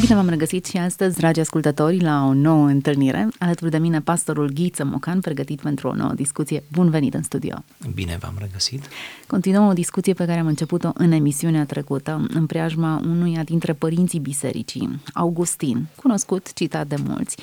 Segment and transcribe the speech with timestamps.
[0.00, 3.28] Bine v-am regăsit și astăzi, dragi ascultători, la o nouă întâlnire.
[3.38, 6.62] Alături de mine, pastorul Ghiță Mocan, pregătit pentru o nouă discuție.
[6.72, 7.54] Bun venit în studio!
[7.94, 8.84] Bine v-am regăsit!
[9.26, 14.18] Continuăm o discuție pe care am început-o în emisiunea trecută, în preajma unuia dintre părinții
[14.18, 17.36] bisericii, Augustin, cunoscut, citat de mulți.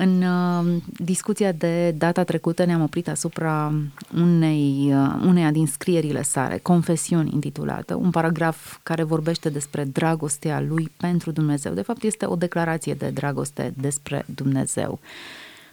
[0.00, 3.72] În uh, discuția de data trecută ne-am oprit asupra
[4.14, 10.90] unei, uh, uneia din scrierile sale, Confesiuni intitulată, un paragraf care vorbește despre dragostea lui
[10.96, 11.72] pentru Dumnezeu.
[11.72, 14.98] De fapt, este o declarație de dragoste despre Dumnezeu.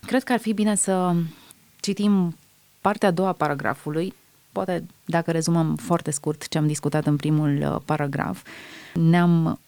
[0.06, 1.14] Cred că ar fi bine să
[1.80, 2.36] citim
[2.82, 4.14] partea a doua a paragrafului,
[4.52, 8.44] poate dacă rezumăm foarte scurt ce am discutat în primul uh, paragraf,
[8.94, 9.60] ne-am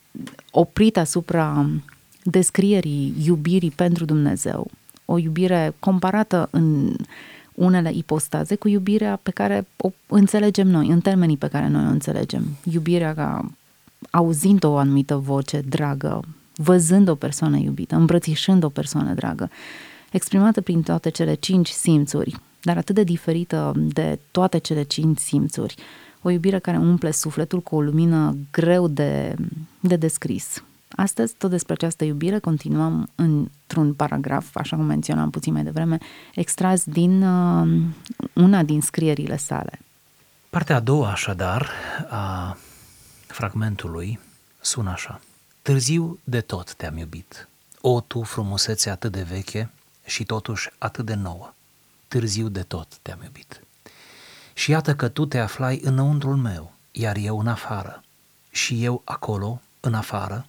[0.51, 1.69] oprit asupra
[2.29, 4.67] descrierii iubirii pentru Dumnezeu,
[5.05, 6.95] o iubire comparată în
[7.53, 11.89] unele ipostaze cu iubirea pe care o înțelegem noi, în termenii pe care noi o
[11.89, 12.43] înțelegem.
[12.71, 13.51] Iubirea ca
[14.09, 16.23] auzind o anumită voce dragă,
[16.55, 19.49] văzând o persoană iubită, îmbrățișând o persoană dragă,
[20.11, 25.75] exprimată prin toate cele cinci simțuri, dar atât de diferită de toate cele cinci simțuri.
[26.21, 29.35] O iubire care umple sufletul cu o lumină greu de,
[29.79, 30.63] de descris,
[30.99, 35.97] Astăzi, tot despre această iubire, continuăm într-un paragraf, așa cum menționam puțin mai devreme,
[36.33, 37.83] extras din uh,
[38.33, 39.79] una din scrierile sale.
[40.49, 41.71] Partea a doua, așadar,
[42.09, 42.57] a
[43.27, 44.19] fragmentului
[44.59, 45.21] sună așa.
[45.61, 47.47] Târziu de tot te-am iubit.
[47.81, 49.69] O, tu, frumusețe atât de veche
[50.05, 51.53] și totuși atât de nouă.
[52.07, 53.61] Târziu de tot te-am iubit.
[54.53, 58.03] Și iată că tu te aflai înăuntrul meu, iar eu în afară.
[58.49, 60.45] Și eu acolo, în afară,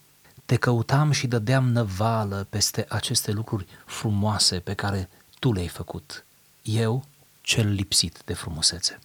[0.49, 6.25] te căutam și dădeam năvală peste aceste lucruri frumoase pe care tu le-ai făcut.
[6.63, 7.05] Eu,
[7.41, 8.99] cel lipsit de frumusețe.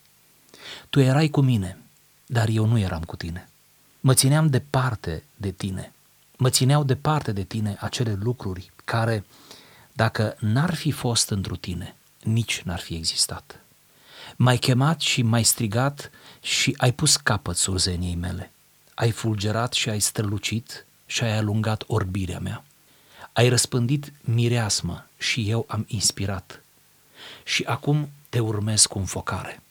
[0.90, 1.78] Tu erai cu mine,
[2.26, 3.50] dar eu nu eram cu tine.
[4.00, 5.94] Mă țineam departe de tine.
[6.38, 9.26] Mă țineau departe de tine acele lucruri care,
[9.94, 13.60] dacă n-ar fi fost întru tine, nici n-ar fi existat.
[14.36, 18.52] M-ai chemat și m-ai strigat și ai pus capăt surzeniei mele.
[18.94, 22.64] Ai fulgerat și ai strălucit și ai alungat orbirea mea.
[23.34, 26.64] Ai răspândit mireasmă și eu am inspirat.
[27.44, 29.62] Și acum te urmez cu înfocare.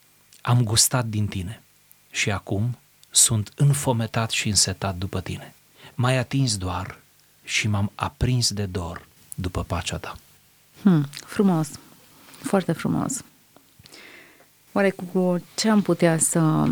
[0.40, 1.62] Am gustat din tine
[2.10, 2.78] și acum
[3.10, 5.54] sunt înfometat și însetat după tine.
[5.94, 6.98] M-ai atins doar
[7.44, 10.18] și m-am aprins de dor după pacea ta.
[10.82, 11.68] Hmm, frumos,
[12.42, 13.22] foarte frumos.
[14.72, 16.68] Oare cu ce am putea să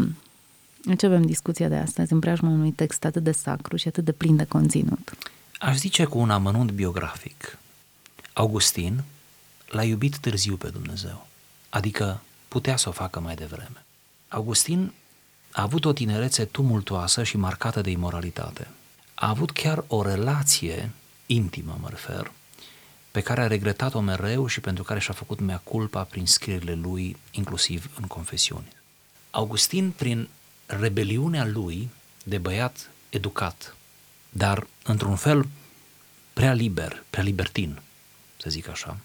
[0.84, 4.36] Începem discuția de astăzi în preajma unui text atât de sacru și atât de plin
[4.36, 5.12] de conținut.
[5.58, 7.58] Aș zice cu un amănunt biografic.
[8.32, 9.02] Augustin
[9.68, 11.26] l-a iubit târziu pe Dumnezeu,
[11.68, 13.84] adică putea să o facă mai devreme.
[14.28, 14.92] Augustin
[15.52, 18.68] a avut o tinerețe tumultoasă și marcată de imoralitate.
[19.14, 20.90] A avut chiar o relație
[21.26, 22.32] intimă, mă refer,
[23.10, 27.16] pe care a regretat-o mereu și pentru care și-a făcut mea culpa prin scrierile lui,
[27.30, 28.68] inclusiv în confesiuni.
[29.30, 30.28] Augustin, prin
[30.78, 31.88] rebeliunea lui
[32.22, 33.76] de băiat educat,
[34.28, 35.46] dar într-un fel
[36.32, 37.80] prea liber, prea libertin,
[38.36, 38.96] să zic așa,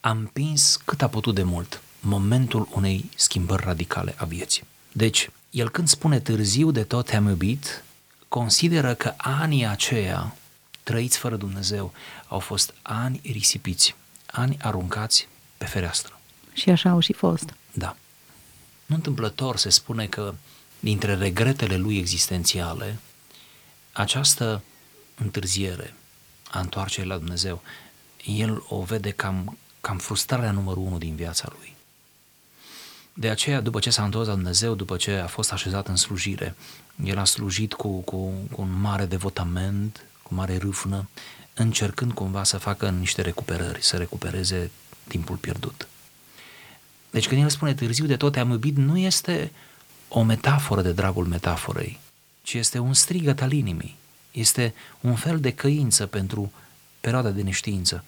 [0.00, 4.64] a împins cât a putut de mult momentul unei schimbări radicale a vieții.
[4.92, 7.84] Deci, el când spune târziu de tot te-am iubit,
[8.28, 10.36] consideră că anii aceia
[10.82, 11.92] trăiți fără Dumnezeu
[12.28, 13.94] au fost ani risipiți,
[14.26, 15.28] ani aruncați
[15.58, 16.20] pe fereastră.
[16.52, 17.54] Și așa au și fost.
[17.72, 17.96] Da.
[18.90, 20.34] Nu întâmplător se spune că
[20.80, 22.98] dintre regretele lui existențiale,
[23.92, 24.62] această
[25.14, 25.94] întârziere
[26.50, 27.62] a întoarcerii la Dumnezeu,
[28.24, 31.76] el o vede cam, cam frustrarea numărul unu din viața lui.
[33.12, 36.56] De aceea, după ce s-a întors la Dumnezeu, după ce a fost așezat în slujire,
[37.04, 38.16] el a slujit cu, cu,
[38.52, 41.08] cu un mare devotament, cu mare râfnă,
[41.54, 44.70] încercând cumva să facă niște recuperări, să recupereze
[45.08, 45.88] timpul pierdut.
[47.10, 49.52] Deci când el spune târziu de tot te-am iubit, nu este
[50.08, 51.98] o metaforă de dragul metaforei,
[52.42, 53.96] ci este un strigăt al inimii.
[54.30, 56.52] Este un fel de căință pentru
[57.00, 58.04] perioada de neștiință,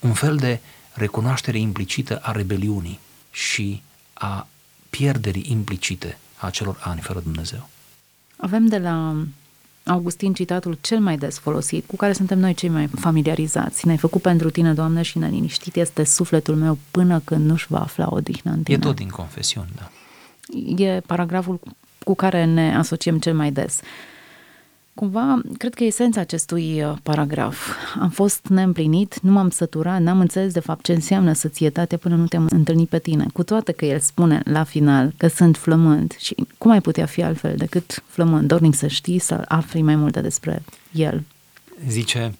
[0.00, 0.60] un fel de
[0.92, 2.98] recunoaștere implicită a rebeliunii
[3.30, 3.82] și
[4.12, 4.48] a
[4.90, 7.68] pierderii implicite a celor ani fără Dumnezeu.
[8.36, 9.24] Avem de la
[9.88, 13.86] Augustin citatul cel mai des folosit, cu care suntem noi cei mai familiarizați.
[13.86, 18.06] Ne-ai făcut pentru tine, Doamne, și neliniștit este sufletul meu până când nu-și va afla
[18.10, 18.76] odihnă în tine.
[18.76, 19.90] E tot din confesiuni, da.
[20.84, 21.60] E paragraful
[22.04, 23.80] cu care ne asociem cel mai des.
[24.98, 27.68] Cumva, cred că esența acestui uh, paragraf.
[28.00, 32.26] Am fost neîmplinit, nu m-am săturat, n-am înțeles de fapt ce înseamnă sățietate până nu
[32.26, 33.26] te-am întâlnit pe tine.
[33.32, 37.22] Cu toate că el spune la final că sunt flământ și cum ai putea fi
[37.22, 40.62] altfel decât flământ, dornic să știi, să afli mai multe despre
[40.92, 41.22] el.
[41.88, 42.34] Zice,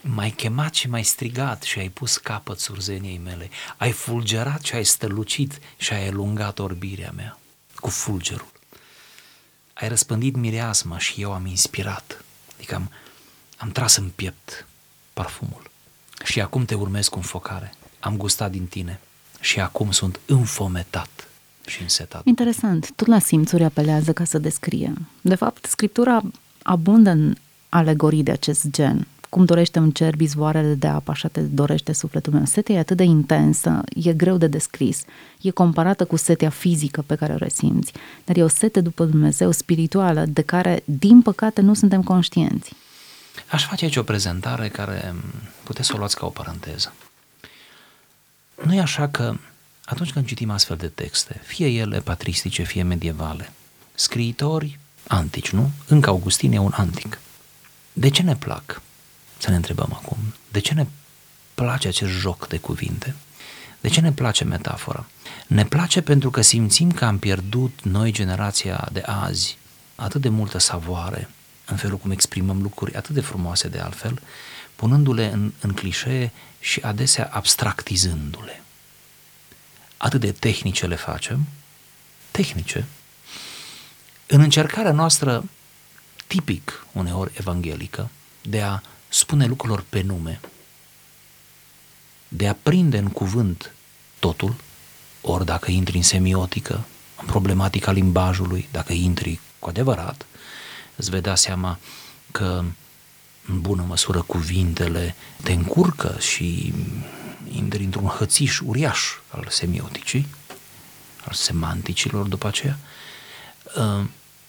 [0.00, 3.48] m-ai chemat și m-ai strigat și ai pus capăt surzeniei mele.
[3.76, 7.38] Ai fulgerat și ai stălucit și ai elungat orbirea mea
[7.74, 8.55] cu fulgerul.
[9.80, 12.24] Ai răspândit mireasma și eu am inspirat.
[12.56, 12.90] Adică am,
[13.56, 14.66] am tras în piept
[15.12, 15.70] parfumul.
[16.24, 17.74] Și acum te urmez cu înfocare.
[18.00, 19.00] Am gustat din tine
[19.40, 21.28] și acum sunt înfometat
[21.66, 22.24] și însetat.
[22.24, 22.92] Interesant.
[22.92, 24.92] Tot la simțuri apelează ca să descrie.
[25.20, 26.22] De fapt, scriptura
[26.62, 27.34] abundă în
[27.68, 32.32] alegorii de acest gen cum dorește un cer bizvoarele de apă, așa te dorește sufletul
[32.32, 32.44] meu.
[32.44, 35.04] Setea e atât de intensă, e greu de descris.
[35.40, 37.92] E comparată cu setea fizică pe care o resimți,
[38.24, 42.72] dar e o sete după Dumnezeu spirituală de care, din păcate, nu suntem conștienți.
[43.50, 45.14] Aș face aici o prezentare care
[45.62, 46.92] puteți să o luați ca o paranteză.
[48.64, 49.36] Nu e așa că
[49.84, 53.52] atunci când citim astfel de texte, fie ele patristice, fie medievale,
[53.94, 55.70] scriitori antici, nu?
[55.86, 57.20] Încă Augustin e un antic.
[57.92, 58.82] De ce ne plac?
[59.46, 60.18] Să ne întrebăm acum,
[60.50, 60.86] de ce ne
[61.54, 63.14] place acest joc de cuvinte?
[63.80, 65.06] De ce ne place metafora?
[65.46, 69.58] Ne place pentru că simțim că am pierdut noi, generația de azi,
[69.94, 71.28] atât de multă savoare
[71.64, 74.22] în felul cum exprimăm lucruri atât de frumoase de altfel,
[74.76, 78.62] punându-le în, în clișee și adesea abstractizându-le.
[79.96, 81.46] Atât de tehnice le facem,
[82.30, 82.84] tehnice,
[84.26, 85.44] în încercarea noastră
[86.26, 88.10] tipic uneori evanghelică
[88.42, 88.80] de a
[89.16, 90.40] spune lucrurilor pe nume,
[92.28, 93.72] de a prinde în cuvânt
[94.18, 94.54] totul,
[95.20, 96.84] ori dacă intri în semiotică,
[97.20, 100.26] în problematica limbajului, dacă intri cu adevărat,
[100.96, 101.78] îți vei da seama
[102.30, 102.64] că
[103.46, 106.74] în bună măsură cuvintele te încurcă și
[107.50, 110.26] intri într-un hățiș uriaș al semioticii,
[111.24, 112.78] al semanticilor după aceea,
[113.76, 114.04] uh,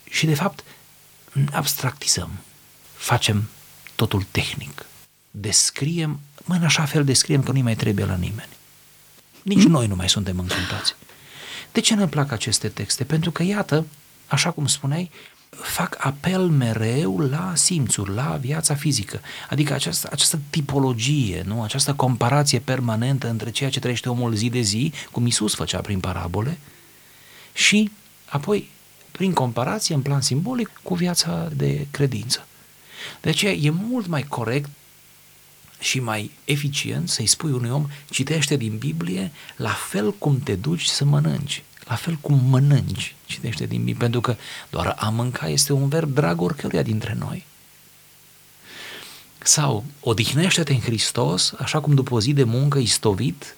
[0.10, 0.64] și de fapt
[1.52, 2.30] abstractizăm,
[2.96, 3.50] facem
[3.98, 4.86] totul tehnic.
[5.32, 8.50] Descriem, mă, în așa fel descriem că nu mai trebuie la nimeni.
[9.42, 9.72] Nici mm?
[9.72, 10.96] noi nu mai suntem încântați.
[11.72, 13.04] De ce ne plac aceste texte?
[13.04, 13.86] Pentru că, iată,
[14.28, 15.12] așa cum spuneai,
[15.50, 19.22] fac apel mereu la simțuri, la viața fizică.
[19.50, 21.64] Adică această, această tipologie, nu?
[21.64, 26.00] această comparație permanentă între ceea ce trăiește omul zi de zi, cum Isus făcea prin
[26.00, 26.58] parabole,
[27.54, 27.92] și
[28.26, 28.70] apoi,
[29.12, 32.48] prin comparație, în plan simbolic, cu viața de credință.
[33.22, 34.70] De aceea e mult mai corect
[35.80, 40.86] și mai eficient să-i spui unui om, citește din Biblie la fel cum te duci
[40.86, 44.36] să mănânci, la fel cum mănânci, citește din Biblie, pentru că
[44.70, 47.46] doar a mânca este un verb drag oricăruia dintre noi.
[49.44, 53.56] Sau, odihnește-te în Hristos, așa cum după o zi de muncă istovit,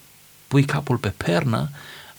[0.48, 1.70] pui capul pe pernă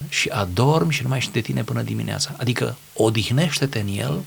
[0.10, 2.36] și adormi și nu mai ești de tine până dimineața.
[2.38, 4.26] Adică, odihnește-te în El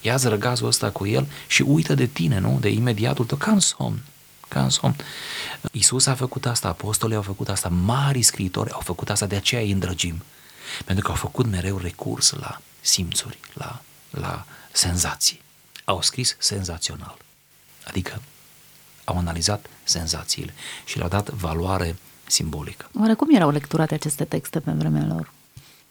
[0.00, 2.58] ia-ți răgazul ăsta cu el și uită de tine, nu?
[2.60, 4.02] De imediatul tău, ca în somn.
[4.48, 4.96] Ca în somn.
[5.72, 9.60] Iisus a făcut asta, apostolii au făcut asta, mari scriitori au făcut asta, de aceea
[9.60, 10.22] îi îndrăgim.
[10.84, 13.80] Pentru că au făcut mereu recurs la simțuri, la,
[14.10, 15.42] la senzații.
[15.84, 17.16] Au scris senzațional.
[17.84, 18.22] Adică
[19.04, 20.54] au analizat senzațiile
[20.84, 21.96] și le-au dat valoare
[22.26, 22.88] simbolică.
[23.00, 25.32] Oare cum erau lecturate aceste texte pe vremea lor?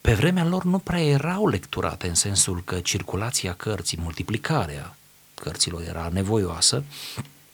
[0.02, 4.96] Pe vremea lor nu prea erau lecturate în sensul că circulația cărții, multiplicarea
[5.34, 6.84] cărților era nevoioasă,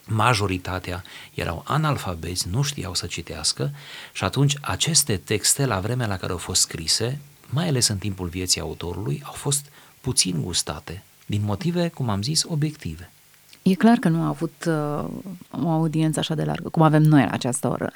[0.06, 1.04] majoritatea
[1.34, 3.72] erau analfabeti, nu știau să citească
[4.14, 8.28] și atunci aceste texte, la vremea la care au fost scrise, mai ales în timpul
[8.28, 9.66] vieții autorului, au fost
[10.02, 13.10] puțin gustate, din motive, cum am zis, obiective.
[13.62, 15.06] E clar că nu a avut uh,
[15.64, 17.92] o audiență așa de largă, cum avem noi la această oră,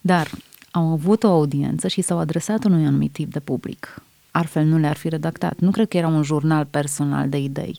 [0.00, 0.30] dar
[0.70, 4.02] au avut o audiență și s-au adresat unui anumit tip de public.
[4.30, 5.58] Altfel nu le-ar fi redactat.
[5.58, 7.78] Nu cred că era un jurnal personal de idei.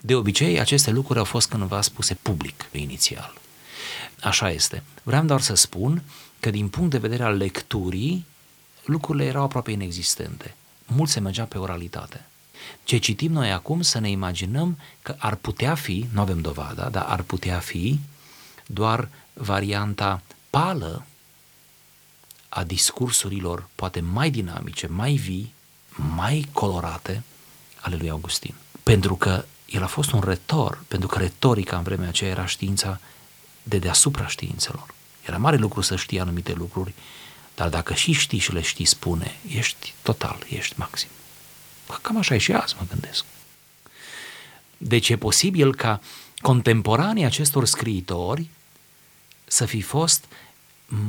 [0.00, 3.34] De obicei, aceste lucruri au fost cândva spuse public inițial.
[4.22, 4.82] Așa este.
[5.02, 6.02] Vreau doar să spun
[6.40, 8.26] că din punct de vedere al lecturii,
[8.84, 10.54] lucrurile erau aproape inexistente.
[10.86, 12.24] Mult se mergea pe oralitate.
[12.84, 17.04] Ce citim noi acum să ne imaginăm că ar putea fi, nu avem dovada, dar
[17.08, 17.98] ar putea fi
[18.66, 21.06] doar varianta pală
[22.54, 25.54] a discursurilor poate mai dinamice, mai vii,
[26.14, 27.22] mai colorate
[27.80, 28.54] ale lui Augustin.
[28.82, 33.00] Pentru că el a fost un retor, pentru că retorica în vremea aceea era știința
[33.62, 34.94] de deasupra științelor.
[35.26, 36.92] Era mare lucru să știi anumite lucruri,
[37.54, 41.08] dar dacă și știi și le știi spune, ești total, ești maxim.
[42.02, 43.24] Cam așa e și azi, mă gândesc.
[44.76, 46.00] Deci e posibil ca
[46.40, 48.48] contemporanii acestor scriitori
[49.44, 50.24] să fi fost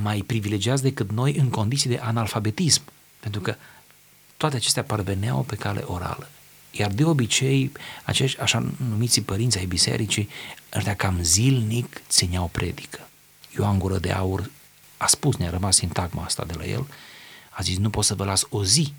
[0.01, 2.81] mai privilegiați decât noi în condiții de analfabetism.
[3.19, 3.55] Pentru că
[4.37, 6.29] toate acestea parveneau pe cale orală.
[6.71, 7.71] Iar de obicei,
[8.03, 10.29] acești așa numiți părinți ai bisericii,
[10.75, 13.07] ăștia cam zilnic țineau predică.
[13.55, 14.49] Ioan Gură de Aur
[14.97, 16.87] a spus, ne-a rămas sintagma asta de la el,
[17.49, 18.93] a zis, nu pot să vă las o zi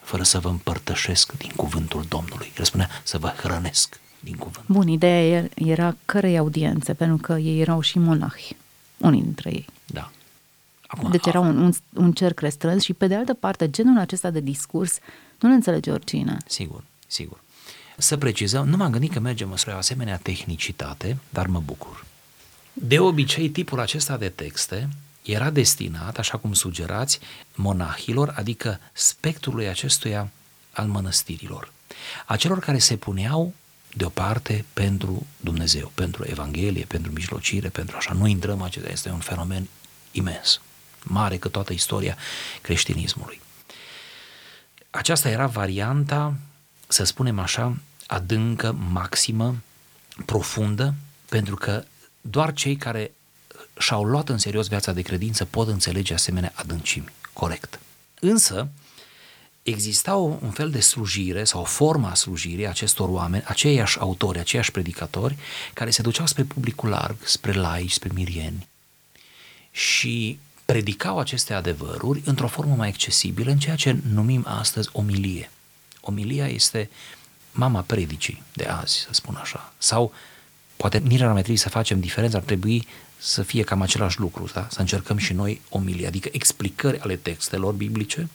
[0.00, 2.52] fără să vă împărtășesc din cuvântul Domnului.
[2.58, 4.66] El spunea să vă hrănesc din cuvânt.
[4.66, 8.56] Bun, ideea era cărei audiențe, pentru că ei erau și monahi,
[8.96, 9.66] unii dintre ei.
[9.86, 10.10] Da.
[10.92, 14.30] Acum, deci era un, un, un cerc restrâns și pe de altă parte, genul acesta
[14.30, 14.98] de discurs
[15.38, 16.36] nu-l înțelege oricine.
[16.46, 17.42] Sigur, sigur.
[17.98, 22.04] Să precizăm, nu m-am gândit că mergem spre o asemenea tehnicitate, dar mă bucur.
[22.72, 24.88] De obicei, tipul acesta de texte
[25.22, 27.20] era destinat, așa cum sugerați,
[27.54, 30.30] monahilor, adică spectrului acestuia
[30.72, 31.72] al mănăstirilor,
[32.26, 33.54] a celor care se puneau
[33.94, 38.12] deoparte pentru Dumnezeu, pentru Evanghelie, pentru mijlocire, pentru așa.
[38.12, 39.68] Nu intrăm, acesta este un fenomen
[40.10, 40.60] imens,
[41.02, 42.16] mare că toată istoria
[42.60, 43.40] creștinismului.
[44.90, 46.34] Aceasta era varianta,
[46.88, 47.76] să spunem așa,
[48.06, 49.56] adâncă, maximă,
[50.26, 50.94] profundă,
[51.28, 51.84] pentru că
[52.20, 53.12] doar cei care
[53.78, 57.80] și-au luat în serios viața de credință pot înțelege asemenea adâncimi, corect.
[58.20, 58.68] Însă,
[59.62, 64.70] exista un fel de slujire sau o formă a slujirii acestor oameni, aceiași autori, aceiași
[64.70, 65.36] predicatori,
[65.72, 68.68] care se duceau spre publicul larg, spre laici, spre mirieni
[69.70, 70.38] și
[70.70, 75.50] predicau aceste adevăruri într-o formă mai accesibilă, în ceea ce numim astăzi omilie.
[76.00, 76.90] Omilia este
[77.52, 79.72] mama predicii de azi, să spun așa.
[79.78, 80.12] Sau
[80.76, 82.86] poate nici ar mai trebui să facem diferență, ar trebui
[83.18, 84.66] să fie cam același lucru, da?
[84.70, 88.28] să încercăm și noi omilie, adică explicări ale textelor biblice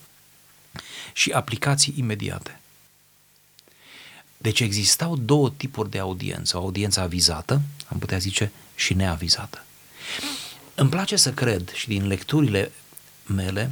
[1.13, 2.60] și aplicații imediate.
[4.38, 9.65] Deci existau două tipuri de audiență, o audiență avizată, am putea zice, și neavizată.
[10.75, 12.72] Îmi place să cred și din lecturile
[13.25, 13.72] mele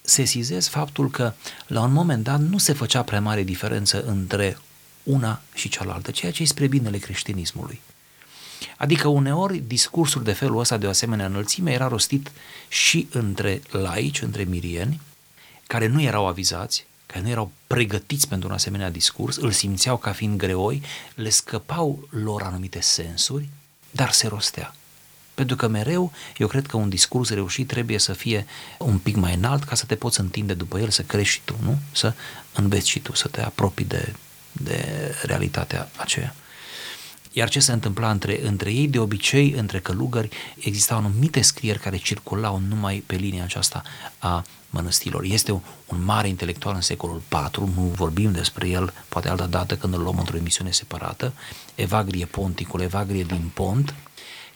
[0.00, 1.32] sesizez faptul că
[1.66, 4.58] la un moment dat nu se făcea prea mare diferență între
[5.02, 7.80] una și cealaltă, ceea ce e spre binele creștinismului.
[8.76, 12.32] Adică uneori discursul de felul ăsta de o asemenea înălțime era rostit
[12.68, 15.00] și între laici, între mirieni,
[15.66, 20.12] care nu erau avizați, care nu erau pregătiți pentru un asemenea discurs, îl simțeau ca
[20.12, 20.82] fiind greoi,
[21.14, 23.48] le scăpau lor anumite sensuri,
[23.90, 24.74] dar se rostea.
[25.36, 28.46] Pentru că mereu, eu cred că un discurs reușit trebuie să fie
[28.78, 31.56] un pic mai înalt ca să te poți întinde după el, să crești și tu,
[31.62, 31.78] nu?
[31.92, 32.14] Să
[32.52, 34.14] înveți și tu, să te apropii de,
[34.52, 34.84] de
[35.22, 36.34] realitatea aceea.
[37.32, 40.28] Iar ce se întâmpla între, între ei, de obicei, între călugări,
[40.58, 43.82] existau anumite scrieri care circulau numai pe linia aceasta
[44.18, 45.24] a mănăstirilor.
[45.24, 49.76] Este un, un mare intelectual în secolul IV, nu vorbim despre el, poate altă dată
[49.76, 51.32] când îl luăm într-o emisiune separată,
[51.74, 53.94] Evagrie Ponticul, Evagrie din Pont,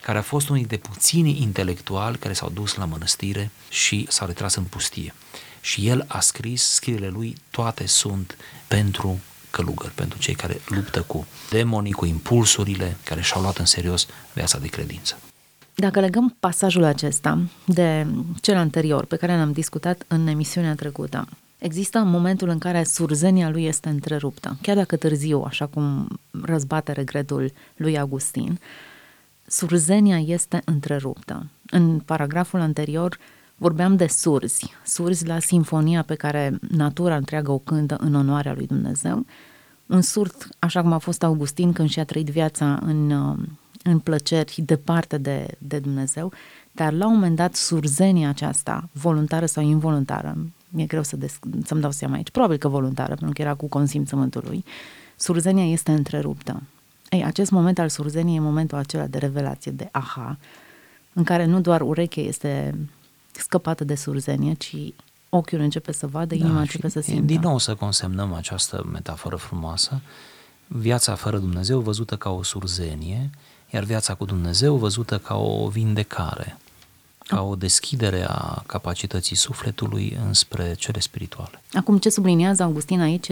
[0.03, 4.55] care a fost unul dintre puținii intelectuali care s-au dus la mănăstire și s-au retras
[4.55, 5.15] în pustie.
[5.61, 8.37] Și el a scris, scrierile lui toate sunt
[8.69, 14.07] pentru călugări, pentru cei care luptă cu demonii, cu impulsurile, care și-au luat în serios
[14.33, 15.19] viața de credință.
[15.75, 18.07] Dacă legăm pasajul acesta de
[18.41, 21.29] cel anterior pe care l-am discutat în emisiunea trecută,
[21.59, 26.09] există momentul în care surzenia lui este întreruptă, chiar dacă târziu, așa cum
[26.43, 28.61] răzbate regretul lui Augustin,
[29.51, 31.47] surzenia este întreruptă.
[31.71, 33.19] În paragraful anterior
[33.57, 38.67] vorbeam de surzi, surzi la sinfonia pe care natura întreagă o cântă în onoarea lui
[38.67, 39.27] Dumnezeu,
[39.87, 43.11] un surd, așa cum a fost Augustin când și-a trăit viața în,
[43.83, 46.33] în plăceri departe de, de Dumnezeu,
[46.73, 50.37] dar la un moment dat surzenia aceasta, voluntară sau involuntară,
[50.69, 53.67] mi-e greu să des- să-mi dau seama aici, probabil că voluntară, pentru că era cu
[53.67, 54.65] consimțământul lui,
[55.17, 56.63] surzenia este întreruptă.
[57.11, 60.39] Ei, acest moment al surzeniei e momentul acela de revelație, de aha,
[61.13, 62.75] în care nu doar urechea este
[63.33, 64.77] scăpată de surzenie, ci
[65.29, 67.21] ochiul începe să vadă, inima da, începe să simtă.
[67.21, 70.01] Din nou să consemnăm această metaforă frumoasă,
[70.67, 73.31] viața fără Dumnezeu văzută ca o surzenie,
[73.71, 76.59] iar viața cu Dumnezeu văzută ca o vindecare,
[77.19, 81.63] ca o deschidere a capacității sufletului înspre cele spirituale.
[81.73, 83.31] Acum, ce subliniază Augustin aici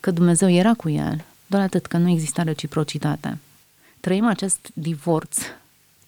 [0.00, 3.38] că Dumnezeu era cu el, doar atât că nu exista reciprocitate.
[4.00, 5.38] Trăim acest divorț.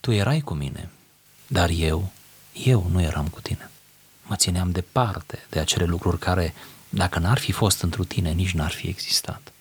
[0.00, 0.90] Tu erai cu mine,
[1.46, 2.10] dar eu,
[2.52, 3.70] eu nu eram cu tine.
[4.22, 6.54] Mă țineam departe de acele lucruri care,
[6.88, 9.52] dacă n-ar fi fost într tine, nici n-ar fi existat.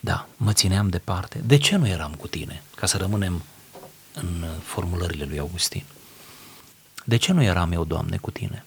[0.00, 1.40] Da, mă țineam departe.
[1.44, 2.62] De ce nu eram cu tine?
[2.76, 3.42] Ca să rămânem
[4.14, 5.84] în formulările lui Augustin.
[7.04, 8.64] De ce nu eram eu, Doamne, cu tine?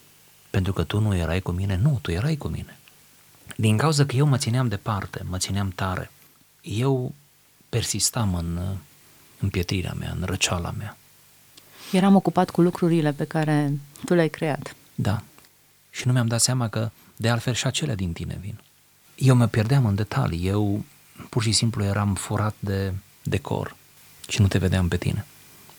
[0.49, 1.75] Pentru că tu nu erai cu mine?
[1.75, 2.77] Nu, tu erai cu mine.
[3.55, 6.11] Din cauza că eu mă țineam departe, mă țineam tare.
[6.61, 7.13] Eu
[7.69, 8.59] persistam în
[9.39, 10.97] împietrirea mea, în răceala mea.
[11.91, 14.75] Eram ocupat cu lucrurile pe care tu le-ai creat.
[14.95, 15.21] Da.
[15.89, 18.59] Și nu mi-am dat seama că de altfel și acelea din tine vin.
[19.15, 20.83] Eu mă pierdeam în detalii, eu
[21.29, 23.75] pur și simplu eram furat de decor
[24.27, 25.25] și nu te vedeam pe tine.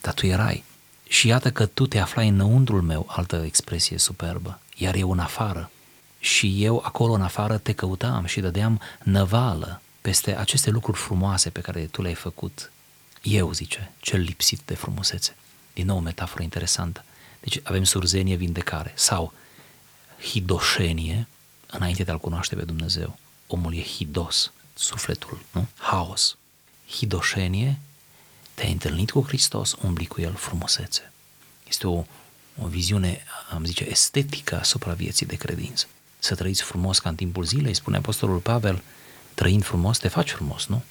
[0.00, 0.64] Dar tu erai.
[1.08, 5.70] Și iată că tu te aflai înăuntrul meu, altă expresie superbă, iar eu în afară.
[6.18, 11.60] Și eu acolo în afară te căutam și dădeam năvală peste aceste lucruri frumoase pe
[11.60, 12.72] care tu le-ai făcut.
[13.22, 15.36] Eu, zice, cel lipsit de frumusețe.
[15.72, 17.04] Din nou o metaforă interesantă.
[17.40, 19.32] Deci avem surzenie, vindecare sau
[20.20, 21.26] hidoșenie
[21.66, 23.18] înainte de a-L cunoaște pe Dumnezeu.
[23.46, 25.68] Omul e hidos, sufletul, nu?
[25.76, 26.36] Haos.
[26.90, 27.78] Hidoșenie,
[28.54, 31.12] te-ai întâlnit cu Hristos, umbli cu El frumusețe.
[31.68, 32.04] Este o,
[32.62, 35.86] o viziune, am zice, estetică asupra vieții de credință.
[36.18, 38.82] Să trăiți frumos ca în timpul zilei, spune Apostolul Pavel,
[39.34, 40.82] trăind frumos, te faci frumos, nu?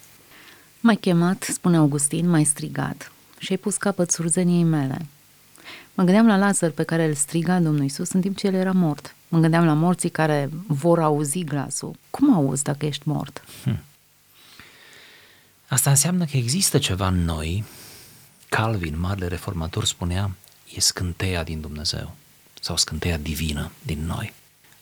[0.80, 5.06] M-ai chemat, spune Augustin, m-ai strigat și ai pus capăt surzeniei mele.
[5.94, 8.72] Mă gândeam la Lazar pe care îl striga Domnul Isus în timp ce el era
[8.72, 9.16] mort.
[9.28, 11.96] Mă gândeam la morții care vor auzi glasul.
[12.10, 13.44] Cum auzi dacă ești mort?
[13.64, 13.80] Hmm.
[15.68, 17.64] Asta înseamnă că există ceva în noi.
[18.50, 20.32] Calvin, marele reformator, spunea,
[20.76, 22.16] e scânteia din Dumnezeu
[22.62, 24.34] sau scânteia divină din noi.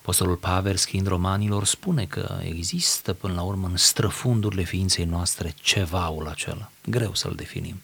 [0.10, 6.28] Apostolul Pavel, scriind romanilor, spune că există până la urmă în străfundurile ființei noastre cevaul
[6.28, 6.72] acela.
[6.86, 7.82] Greu să-l definim.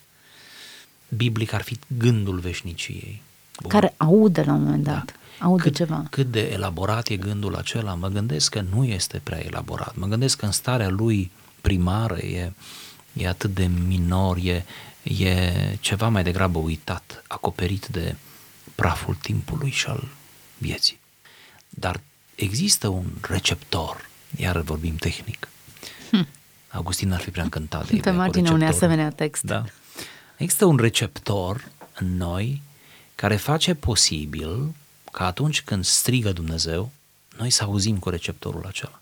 [1.09, 3.21] Biblic ar fi gândul veșniciei.
[3.61, 3.69] Bun.
[3.69, 5.05] Care aude la un moment dat.
[5.05, 5.45] Da.
[5.45, 6.05] Aude cât, ceva.
[6.09, 9.95] Cât de elaborat e gândul acela, mă gândesc că nu este prea elaborat.
[9.95, 12.53] Mă gândesc că în starea lui primară e,
[13.13, 14.65] e atât de minor, e,
[15.03, 18.15] e ceva mai degrabă uitat, acoperit de
[18.75, 20.07] praful timpului și al
[20.57, 20.99] vieții.
[21.69, 21.99] Dar
[22.35, 25.47] există un receptor, iar vorbim tehnic.
[26.11, 26.27] Hm.
[26.69, 29.43] Augustin ar fi prea încântat de Pe marginea unui asemenea text.
[29.43, 29.63] Da.
[30.37, 32.61] Există un receptor în noi
[33.15, 34.73] care face posibil
[35.11, 36.91] ca atunci când strigă Dumnezeu,
[37.37, 38.99] noi să auzim cu receptorul acela.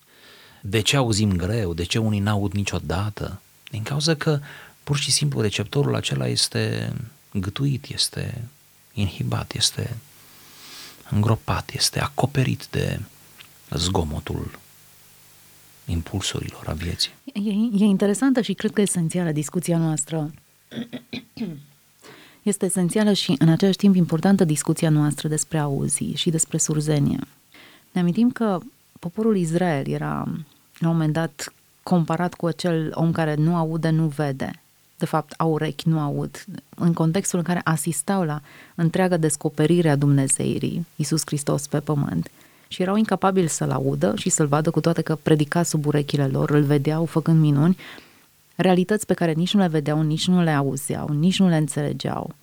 [0.61, 1.73] De ce auzim greu?
[1.73, 3.41] De ce unii n-aud niciodată?
[3.69, 4.39] Din cauza că
[4.83, 6.93] pur și simplu receptorul acela este
[7.33, 8.43] gătuit, este
[8.93, 9.97] inhibat, este
[11.09, 12.99] îngropat, este acoperit de
[13.77, 14.59] zgomotul
[15.85, 17.11] impulsurilor a vieții.
[17.33, 20.31] E, e interesantă și cred că esențială discuția noastră.
[22.43, 27.19] Este esențială și în același timp importantă discuția noastră despre auzi și despre surzenie.
[27.91, 28.59] Ne amintim că
[28.99, 30.23] poporul Israel era
[30.77, 34.51] la un moment dat comparat cu acel om care nu aude, nu vede.
[34.97, 36.45] De fapt, au urechi, nu aud.
[36.75, 38.41] În contextul în care asistau la
[38.75, 42.31] întreaga descoperire a Dumnezeirii, Iisus Hristos pe pământ,
[42.73, 46.49] și erau incapabili să-l audă și să-l vadă cu toate că predica sub urechile lor,
[46.49, 47.77] îl vedeau făcând minuni,
[48.55, 52.35] realități pe care nici nu le vedeau, nici nu le auzeau, nici nu le înțelegeau.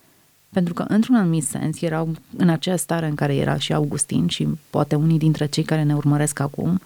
[0.52, 4.48] Pentru că, într-un anumit sens, erau în aceea stare în care era și Augustin și
[4.70, 6.80] poate unii dintre cei care ne urmăresc acum,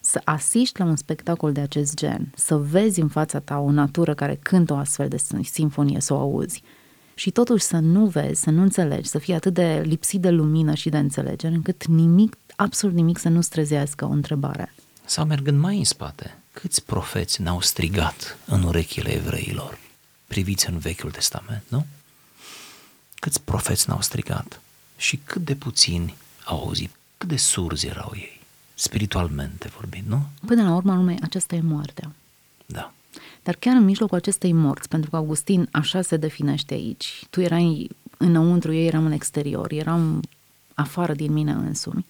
[0.00, 4.14] să asiști la un spectacol de acest gen, să vezi în fața ta o natură
[4.14, 6.62] care cântă o astfel de sinfonie, să o auzi,
[7.14, 10.74] și totuși să nu vezi, să nu înțelegi, să fii atât de lipsit de lumină
[10.74, 14.74] și de înțelegere, încât nimic, absolut nimic să nu strezească o întrebare.
[15.04, 19.78] Sau mergând mai în spate, câți profeți n-au strigat în urechile evreilor?
[20.26, 21.86] Priviți în Vechiul Testament, nu?
[23.14, 24.60] Câți profeți n-au strigat?
[24.96, 26.90] Și cât de puțini au auzit?
[27.18, 28.40] Cât de surzi erau ei?
[28.74, 30.26] Spiritualmente vorbind, nu?
[30.46, 32.12] Până la urmă, numai aceasta e moartea.
[32.66, 32.92] Da.
[33.42, 37.90] Dar chiar în mijlocul acestei morți, pentru că Augustin așa se definește aici, tu erai
[38.16, 40.22] înăuntru, eu eram în exterior, eram
[40.74, 42.06] afară din mine însumi,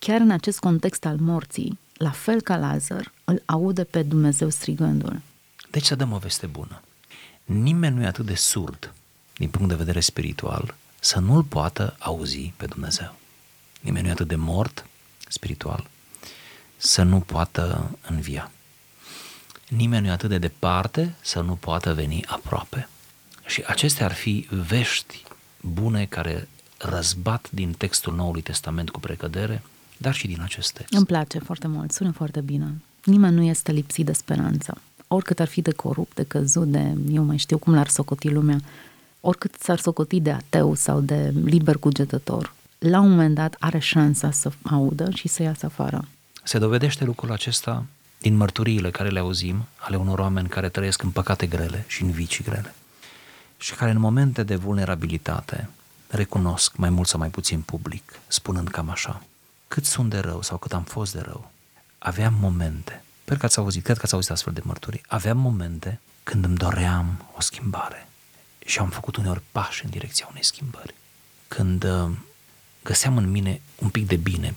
[0.00, 5.20] chiar în acest context al morții, la fel ca Lazar, îl aude pe Dumnezeu strigându-l.
[5.70, 6.82] Deci să dăm o veste bună.
[7.44, 8.94] Nimeni nu e atât de surd
[9.36, 13.14] din punct de vedere spiritual să nu-l poată auzi pe Dumnezeu.
[13.80, 14.86] Nimeni nu e atât de mort
[15.28, 15.86] spiritual
[16.76, 18.50] să nu poată învia.
[19.68, 22.88] Nimeni nu e atât de departe să nu poată veni aproape.
[23.46, 25.24] Și acestea ar fi vești
[25.60, 29.62] bune care răzbat din textul Noului Testament cu precădere,
[30.00, 30.92] dar și din acest text.
[30.92, 32.66] Îmi place foarte mult, sună foarte bine.
[33.04, 34.80] Nimeni nu este lipsit de speranță.
[35.08, 38.60] Oricât ar fi de corupt, de căzut, de eu mai știu cum l-ar socoti lumea,
[39.20, 44.30] oricât s-ar socoti de ateu sau de liber cugetător, la un moment dat are șansa
[44.30, 46.08] să audă și să iasă afară.
[46.42, 47.84] Se dovedește lucrul acesta
[48.18, 52.10] din mărturiile care le auzim ale unor oameni care trăiesc în păcate grele și în
[52.10, 52.74] vicii grele
[53.58, 55.68] și care în momente de vulnerabilitate
[56.08, 59.22] recunosc mai mult sau mai puțin public, spunând cam așa,
[59.74, 61.50] cât sunt de rău sau cât am fost de rău,
[61.98, 66.00] aveam momente, sper că ați auzit, cred că ați auzit astfel de mărturii, aveam momente
[66.22, 68.08] când îmi doream o schimbare
[68.66, 70.94] și am făcut uneori pași în direcția unei schimbări.
[71.48, 72.10] Când uh,
[72.82, 74.54] găseam în mine un pic de bine,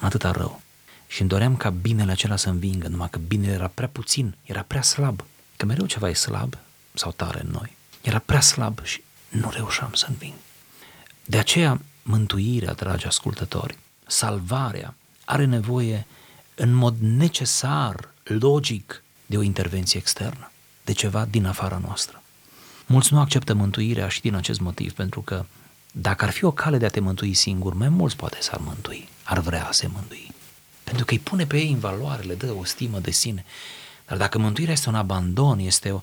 [0.00, 0.62] atâta rău,
[1.06, 4.62] și îmi doream ca binele acela să învingă, numai că binele era prea puțin, era
[4.62, 5.24] prea slab,
[5.56, 6.58] că mereu ceva e slab
[6.92, 7.76] sau tare în noi.
[8.00, 10.34] Era prea slab și nu reușeam să înving.
[11.24, 13.78] De aceea, mântuirea, dragi ascultători,
[14.12, 14.94] salvarea,
[15.24, 16.06] are nevoie
[16.54, 20.50] în mod necesar, logic, de o intervenție externă,
[20.84, 22.22] de ceva din afara noastră.
[22.86, 25.44] Mulți nu acceptă mântuirea și din acest motiv, pentru că
[25.92, 29.08] dacă ar fi o cale de a te mântui singur, mai mulți poate s-ar mântui,
[29.22, 30.34] ar vrea să se mântui.
[30.84, 33.44] Pentru că îi pune pe ei în valoare, le dă o stimă de sine.
[34.06, 36.00] Dar dacă mântuirea este un abandon, este o,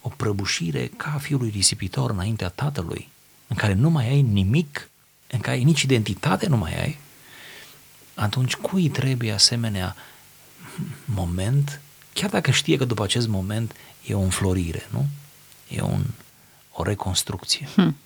[0.00, 3.08] o prăbușire ca fiului risipitor înaintea tatălui,
[3.48, 4.90] în care nu mai ai nimic,
[5.30, 6.98] în care nici identitate nu mai ai,
[8.14, 9.96] atunci cui trebuie asemenea
[11.04, 11.80] moment,
[12.12, 13.74] chiar dacă știe că după acest moment
[14.06, 15.06] e o înflorire, nu?
[15.68, 16.02] E un,
[16.72, 17.68] o reconstrucție.
[17.74, 17.96] Hmm.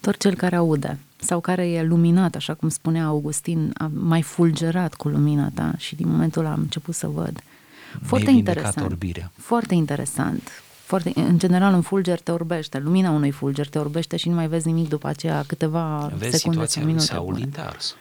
[0.00, 4.94] Doar cel care aude sau care e luminat, așa cum spunea Augustin, a mai fulgerat
[4.94, 7.40] cu lumina ta și din momentul ăla am început să văd.
[8.02, 8.86] Foarte interesant.
[8.86, 9.32] Orbirea.
[9.36, 10.50] Foarte interesant.
[10.84, 14.48] Foarte, în general, un fulger te orbește, lumina unui fulger te orbește și nu mai
[14.48, 17.44] vezi nimic după aceea câteva vezi secunde sau minute.
[17.44, 17.96] Vezi ars.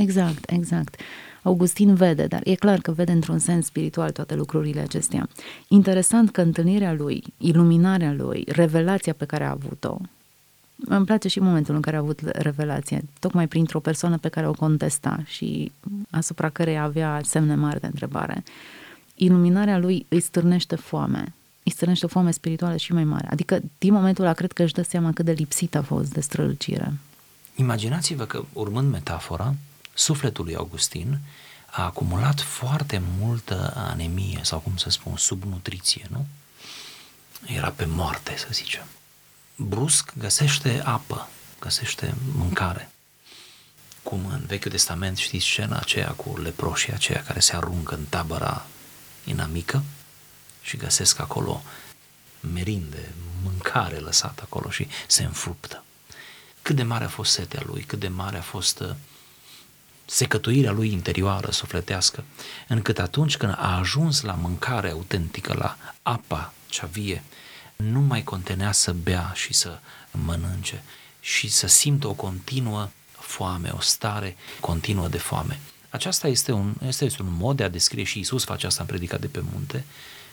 [0.00, 1.00] Exact, exact.
[1.42, 5.28] Augustin vede, dar e clar că vede într-un sens spiritual toate lucrurile acestea.
[5.68, 9.98] Interesant că întâlnirea lui, iluminarea lui, revelația pe care a avut-o,
[10.86, 14.52] îmi place și momentul în care a avut revelație, tocmai printr-o persoană pe care o
[14.52, 15.72] contesta și
[16.10, 18.42] asupra care avea semne mari de întrebare.
[19.14, 23.28] Iluminarea lui îi stârnește foame, îi stârnește o foame spirituală și mai mare.
[23.30, 26.20] Adică, din momentul ăla, cred că își dă seama cât de lipsit a fost de
[26.20, 26.92] strălucire.
[27.54, 29.54] Imaginați-vă că, urmând metafora,
[29.94, 31.18] sufletul lui Augustin
[31.70, 36.26] a acumulat foarte multă anemie sau, cum să spun, subnutriție, nu?
[37.46, 38.86] Era pe moarte, să zicem
[39.68, 41.28] brusc găsește apă,
[41.60, 42.90] găsește mâncare.
[44.02, 48.66] Cum în Vechiul Testament știți scena aceea cu leproșii aceia care se aruncă în tabăra
[49.24, 49.82] inamică
[50.62, 51.62] și găsesc acolo
[52.40, 55.84] merinde, mâncare lăsată acolo și se înfruptă.
[56.62, 58.90] Cât de mare a fost setea lui, cât de mare a fost uh,
[60.10, 62.24] secătuirea lui interioară, sufletească,
[62.68, 67.22] încât atunci când a ajuns la mâncare autentică, la apa cea vie,
[67.76, 69.78] nu mai contenea să bea și să
[70.10, 70.82] mănânce
[71.20, 75.60] și să simtă o continuă foame, o stare continuă de foame.
[75.90, 78.88] Aceasta este un, este, este un mod de a descrie și Isus face asta în
[78.88, 79.84] predicat de pe munte,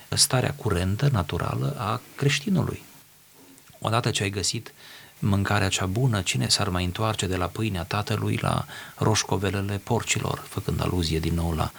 [0.10, 2.84] starea curentă, naturală a creștinului.
[3.80, 4.74] Odată ce ai găsit
[5.20, 10.82] mâncarea cea bună, cine s-ar mai întoarce de la pâinea tatălui la roșcovelele porcilor, făcând
[10.82, 11.72] aluzie din nou la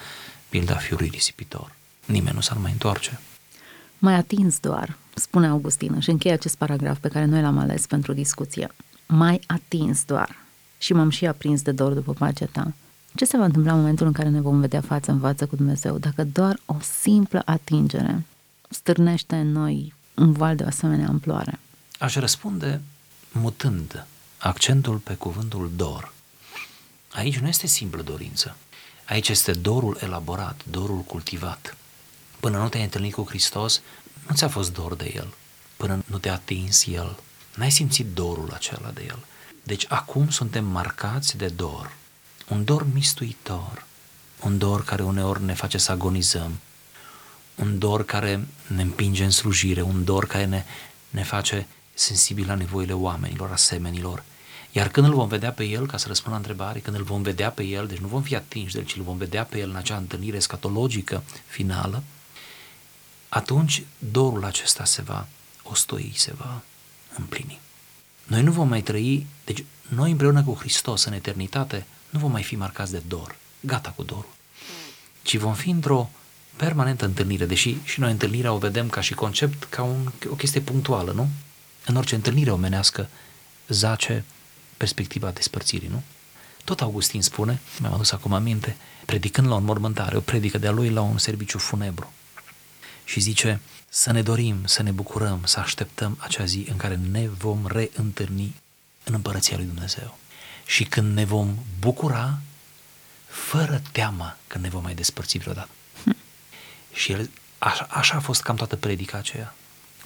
[0.49, 1.75] pilda fiului risipitor?
[2.05, 3.21] Nimeni nu s-ar mai întoarce.
[3.99, 8.13] Mai atins doar, spune Augustin și încheie acest paragraf pe care noi l-am ales pentru
[8.13, 8.69] discuție.
[9.07, 10.37] Mai atins doar
[10.79, 12.73] și m-am și aprins de dor după pacea ta.
[13.15, 15.57] Ce se va întâmpla în momentul în care ne vom vedea față în față cu
[15.57, 18.25] Dumnezeu dacă doar o simplă atingere
[18.69, 21.59] stârnește în noi un val de o asemenea amploare?
[21.99, 22.81] Aș răspunde
[23.33, 24.07] mutând
[24.39, 26.13] accentul pe cuvântul dor.
[27.13, 28.57] Aici nu este simplă dorință.
[29.05, 31.77] Aici este dorul elaborat, dorul cultivat.
[32.41, 33.81] Până nu te-ai întâlnit cu Hristos,
[34.29, 35.35] nu ți-a fost dor de El.
[35.77, 37.19] Până nu te-a atins El,
[37.55, 39.19] n-ai simțit dorul acela de El.
[39.63, 41.93] Deci acum suntem marcați de dor.
[42.49, 43.87] Un dor mistuitor,
[44.41, 46.59] un dor care uneori ne face să agonizăm,
[47.55, 50.65] un dor care ne împinge în slujire, un dor care ne,
[51.11, 51.67] ne face
[51.99, 54.23] sensibil la nevoile oamenilor, asemenilor.
[54.73, 57.23] Iar când îl vom vedea pe el, ca să răspund la întrebare, când îl vom
[57.23, 59.59] vedea pe el, deci nu vom fi atinși de el, ci îl vom vedea pe
[59.59, 62.03] el în acea întâlnire scatologică finală,
[63.29, 65.27] atunci dorul acesta se va
[65.63, 66.63] ostoi, se va
[67.15, 67.61] împlini.
[68.25, 72.43] Noi nu vom mai trăi, deci noi împreună cu Hristos în eternitate nu vom mai
[72.43, 74.35] fi marcați de dor, gata cu dorul,
[75.23, 76.11] ci vom fi într-o
[76.57, 80.61] permanentă întâlnire, deși și noi întâlnirea o vedem ca și concept, ca un, o chestie
[80.61, 81.29] punctuală, nu?
[81.89, 83.09] În orice întâlnire omenească
[83.69, 84.25] zace
[84.77, 86.03] perspectiva despărțirii, nu?
[86.65, 90.91] Tot Augustin spune, mi-am adus acum aminte, predicând la o înmormântare, o predică de-a lui
[90.91, 92.13] la un serviciu funebru
[93.05, 97.29] și zice să ne dorim, să ne bucurăm, să așteptăm acea zi în care ne
[97.29, 98.55] vom reîntâlni
[99.05, 100.19] în împărăția lui Dumnezeu.
[100.67, 102.39] Și când ne vom bucura,
[103.27, 105.69] fără teamă că ne vom mai despărți vreodată.
[106.05, 106.17] Hm.
[106.93, 109.55] Și el, așa, așa a fost cam toată predica aceea.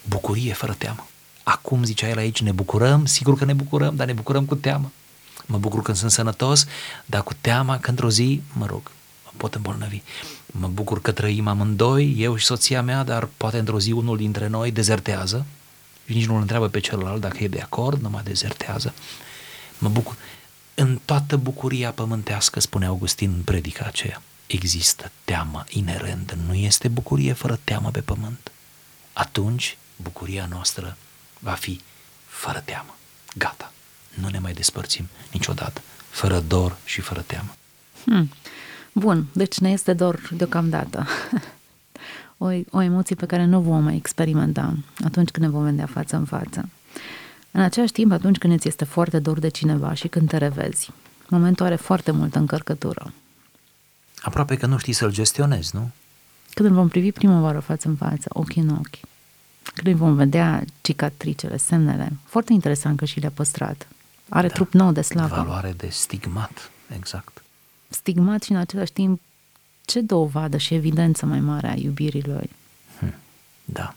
[0.08, 1.06] Bucurie fără teamă.
[1.42, 4.90] Acum, zicea el aici, ne bucurăm, sigur că ne bucurăm, dar ne bucurăm cu teamă.
[5.46, 6.66] Mă bucur când sunt sănătos,
[7.06, 8.90] dar cu teama că într-o zi, mă rog,
[9.36, 10.02] pot îmbolnăvi.
[10.46, 14.46] Mă bucur că trăim amândoi, eu și soția mea, dar poate într-o zi unul dintre
[14.46, 15.46] noi dezertează
[16.06, 18.94] și nici nu îl întreabă pe celălalt dacă e de acord, nu mai dezertează.
[19.78, 20.16] Mă bucur.
[20.74, 26.36] În toată bucuria pământească, spune Augustin în predica aceea, există teamă inerentă.
[26.46, 28.50] Nu este bucurie fără teamă pe pământ.
[29.12, 30.96] Atunci, bucuria noastră
[31.42, 31.80] va fi
[32.26, 32.96] fără teamă.
[33.36, 33.72] Gata.
[34.14, 35.80] Nu ne mai despărțim niciodată.
[36.10, 37.54] Fără dor și fără teamă.
[38.04, 38.30] Hmm.
[38.92, 41.06] Bun, deci ne este dor deocamdată.
[42.44, 46.16] o, o emoție pe care nu vom mai experimenta atunci când ne vom vedea față
[46.16, 46.68] în față.
[47.50, 50.90] În același timp, atunci când îți este foarte dor de cineva și când te revezi,
[51.28, 53.12] momentul are foarte multă încărcătură.
[54.22, 55.90] Aproape că nu știi să-l gestionezi, nu?
[56.54, 59.11] Când îl vom privi prima oară față în față, ochi în ochi,
[59.62, 63.88] când îi vom vedea cicatricele, semnele, foarte interesant că și le-a păstrat.
[64.28, 65.34] Are da, trup nou de slavă.
[65.34, 67.42] Valoare de stigmat, exact.
[67.88, 69.20] Stigmat și în același timp
[69.84, 72.50] ce dovadă și evidență mai mare a iubirii lui.
[72.98, 73.14] Hmm,
[73.64, 73.94] da.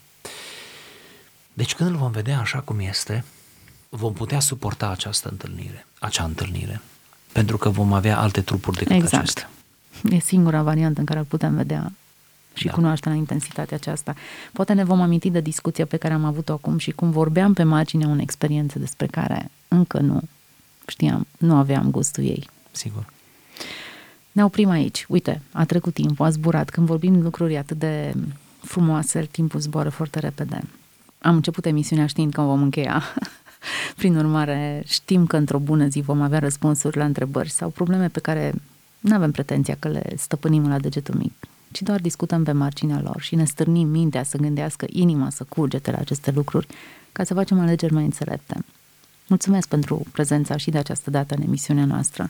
[1.53, 3.23] Deci când îl vom vedea așa cum este,
[3.89, 6.81] vom putea suporta această întâlnire, acea întâlnire,
[7.31, 9.13] pentru că vom avea alte trupuri decât exact.
[9.13, 9.49] acestea.
[10.09, 11.91] E singura variantă în care îl putem vedea
[12.55, 12.73] și da.
[12.73, 14.15] cunoaște la intensitatea aceasta.
[14.53, 17.63] Poate ne vom aminti de discuția pe care am avut-o acum și cum vorbeam pe
[17.63, 20.21] marginea unei experiențe despre care încă nu
[20.87, 22.49] știam, nu aveam gustul ei.
[22.71, 23.05] Sigur.
[24.31, 25.05] Ne oprim aici.
[25.09, 26.69] Uite, a trecut timpul, a zburat.
[26.69, 28.13] Când vorbim lucruri atât de
[28.61, 30.63] frumoase, timpul zboară foarte repede.
[31.21, 33.03] Am început emisiunea știind că vom încheia.
[33.97, 38.19] Prin urmare, știm că într-o bună zi vom avea răspunsuri la întrebări sau probleme pe
[38.19, 38.53] care
[38.99, 41.33] nu avem pretenția că le stăpânim la degetul mic,
[41.75, 45.91] ci doar discutăm pe marginea lor și ne stârnim mintea să gândească, inima să curgete
[45.91, 46.67] la aceste lucruri,
[47.11, 48.65] ca să facem alegeri mai înțelepte.
[49.27, 52.29] Mulțumesc pentru prezența și de această dată în emisiunea noastră.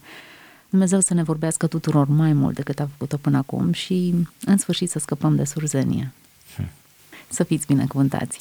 [0.69, 4.13] Dumnezeu să ne vorbească tuturor mai mult decât a făcut-o până acum și,
[4.45, 6.11] în sfârșit, să scăpăm de surzenie.
[6.55, 6.69] Hmm.
[7.27, 8.39] Să fiți binecuvântați!